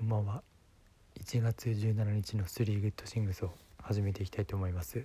[0.00, 0.42] こんばんは。
[1.22, 3.50] 1月17日のスリーグッドシングスを
[3.82, 5.04] 始めていきたいと思います。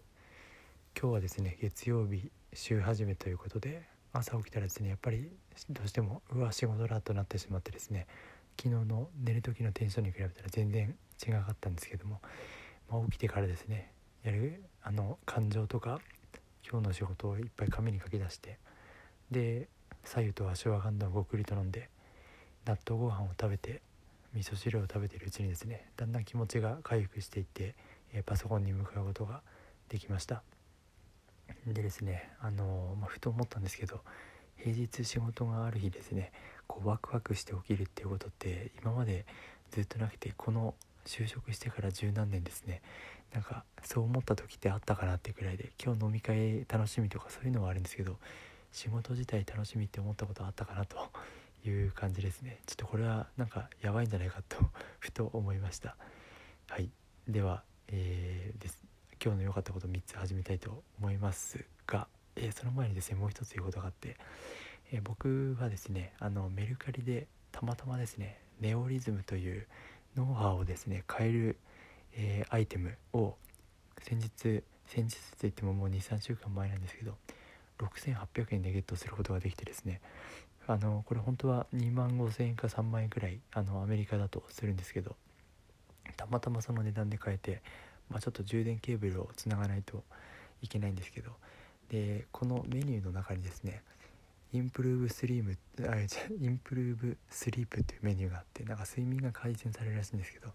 [0.98, 5.30] 今日はですね月曜日週始めということで朝起きたらですねやっぱり
[5.70, 8.08] どうしてもうわ仕事だとなってしまってですね
[8.56, 12.22] 昨日の寝る時のテンションに比べたら全然違かったんですけども、
[12.90, 13.92] まあ、起きてからですね
[14.24, 16.00] やるあの感情とか
[16.66, 18.60] 今日の仕事をいっぱい紙に書き出して
[19.30, 19.68] で
[20.06, 21.90] 左右と足をガンダンごくりと飲んで
[22.66, 23.82] 納豆ご飯を食べて
[24.36, 27.76] 味噌汁を食べているうちにですねだんだん気持ちが回復していって、
[28.14, 29.42] え、パソコンに向かうことが
[29.90, 30.44] できました。
[31.68, 34.02] でですねあの、まあ、ふと思ったんですけど
[34.58, 36.32] 平日仕事がある日ですね
[36.68, 39.26] こうワクワクして起きるっていうことって今まで
[39.72, 40.74] ずっとなくてこの
[41.06, 42.82] 就職してから十何年ですね
[43.34, 48.18] なんかそう思った時ってあったかなってくらいで今日飲み会楽しみとかそういうのはあるんですけど
[48.72, 50.98] 仕事自体楽しみって思ったことあったかなと
[51.70, 52.60] いう感じですね。
[52.66, 54.58] ちょっとこれはなんかやばいんじゃないかと
[55.00, 55.96] ふと思いました。
[56.70, 56.90] はい。
[57.28, 58.84] では、えー、です。
[59.24, 64.18] 今日の良かったこと3つ始めたいと思いますが、えー、その前にですねもう一つ言うことがあって、
[64.92, 69.68] えー、僕はですねあのメルカリでたまたまですねネオリズムという
[70.16, 71.58] ノウハウをですね変える、
[72.14, 73.36] えアイテムを
[74.02, 77.16] 先日先日といってももう23週間前なんですけど
[77.80, 80.02] 6800円でゲットすることができてですね
[80.68, 85.16] あのこれ本当は2万5000円か3万円くらいあのアメリカだとするんですけど
[86.18, 87.62] たまたまその値段で買えて、
[88.10, 90.04] まあ、ちょっと充電ケーブルをつながないと
[90.62, 91.32] いけないんですけど
[91.90, 93.82] でこのメニューの中にですね
[94.54, 100.48] インプルーブスリームあインプルーブスリープっていうメニューがあってなんか睡眠が改善されるらしいんですけど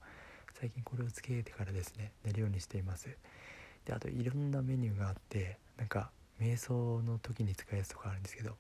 [0.58, 3.08] 最近これをつけてからですね寝るようにしています。
[3.84, 8.56] であといろんなメニューがあってなんか瞑想の時に使うやつとかあるんですけど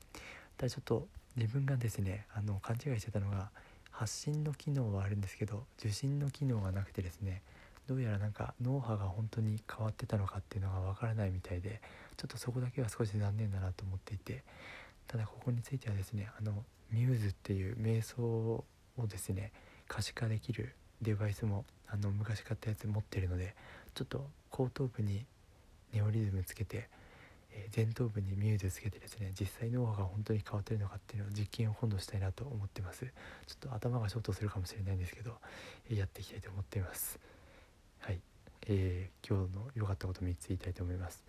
[0.56, 3.50] ただちょっと自分がですねあの勘違いしてたのが
[3.90, 7.42] 発信の機能はあるんですけど受信の機能がなくてですね
[7.86, 11.80] どうやらなんか脳波が本当に変わってたのかっていうのがわからないみたいで
[12.16, 14.42] ちょっとそこだけは少し残念だなと思っていて
[15.08, 18.64] ただここについてはですねあのミューズっていう瞑想を
[19.08, 19.52] ですね
[19.88, 23.54] 可視化できるデバイスもあの昔買ったやつ持ってるので
[23.94, 25.24] ちょっと後頭部に
[25.92, 26.88] ネオリズムつけて
[27.52, 33.04] えー、前頭部にミューズつけてですね実際脳波が本当に変わってるのかっていうのを実験を今度したいなと思ってます。
[33.04, 33.12] ちょ
[33.54, 35.36] っと頭がショートするかもしれないんですけど、
[35.90, 37.18] えー、やっていきたいと思っています。
[38.00, 38.20] はい、
[38.66, 41.24] えー、今日の良かったこと3つ言いたいと思います。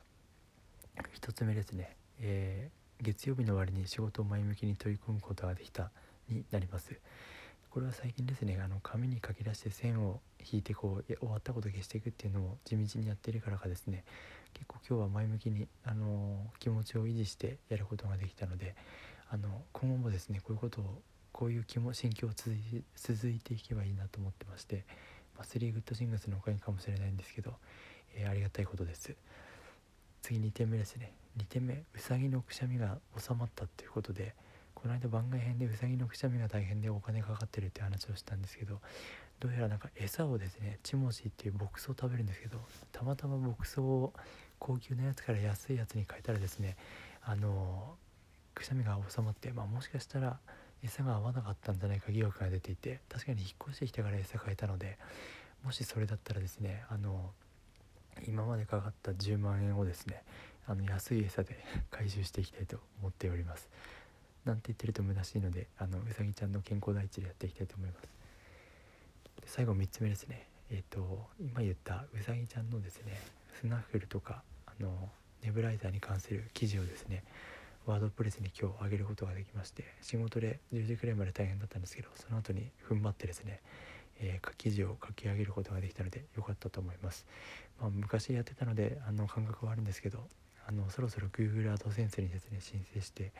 [1.21, 2.69] 1つ目ですね、え
[3.01, 5.89] 月曜日の終わりに仕事を前向きに取り組むことができた
[6.29, 6.93] になります。
[7.71, 10.19] これは最近ですねあの紙に書き出して線を
[10.51, 14.03] 引いてこう終わったこと消していくっていうのを地道にやってるからかですね。
[14.53, 18.75] 結構今日は前向きに、あの気持ちを維持してやることができたので
[19.29, 24.83] あの今後もですねこういうことをこういう気も心境を続いていけばいいなと思ってまして、
[25.37, 27.53] まあ、スリーグッドシングスのおかげかもしれないんですけど、
[28.15, 29.15] えー、ありがたいことです。
[30.21, 31.13] 次2点目ですね。
[31.37, 34.35] 2点目うさぎのくしゃみが収まったっていうことで
[34.81, 38.79] この間番外編でうさぎのくしゃみが大変でお金かかってるって話をしたんですけど
[39.39, 42.57] どうやらなんか餌をですねチモシーっていう牧草を食べるんですけど
[42.91, 44.11] たまたま牧草を
[44.57, 46.77] 高級なやつから安いやつに変えたらですね
[47.23, 47.93] あの
[48.55, 50.39] くしゃみが収まって、まあ、もしかしたら
[50.83, 54.97] 餌が合わなかったんじゃないか疑惑が出ていて確かに引っ越してきてから餌変えたので
[55.63, 57.29] もしそれだったらですねあの
[58.27, 60.23] 今までかかった10万円をですね
[60.67, 63.69] あの安い餌で 回収していきたいと思っております。
[64.45, 68.09] なんて言ってると虚しいのであのうさぎちゃんの健康第一でやっていきたいと思います。
[69.45, 70.47] 最後3つ目ですね。
[70.71, 73.19] えっ、ー、と今言ったうさぎちゃんのですね
[73.59, 75.09] スナッフルとかあの
[75.43, 77.23] ネブライザーに関する記事をですね
[77.85, 83.59] ワードプレスに今日上げることができまして仕事で10時くらいまで大変だったんですけどその後に踏ん張ってですね、
[84.19, 87.25] えー、記事を書き上げることができたので良かったと思います、
[87.81, 90.19] まあ、昔やってたのであの感覚はあるんですけど
[90.71, 93.31] あのそろそろ Google AdSense にですね申請してちょっ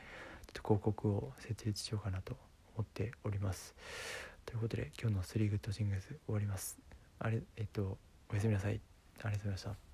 [0.53, 2.35] と広告を設立しようかなと
[2.75, 3.73] 思っております。
[4.45, 6.77] ということで今日の3グッドシングス終わります。
[7.19, 7.97] あれえっと
[8.29, 8.81] おやすみなさい。
[9.23, 9.90] ありがとうございました。